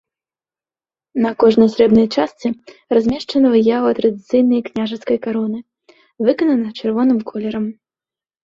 На 1.25 1.31
кожнай 1.41 1.69
срэбнай 1.73 2.07
частцы 2.15 2.47
размешчана 2.97 3.47
выява 3.57 3.89
традыцыйнай 3.99 4.61
княжацкай 4.71 5.17
кароны, 5.27 5.59
выканана 6.31 6.69
чырвоным 6.81 7.19
колерам. 7.33 7.65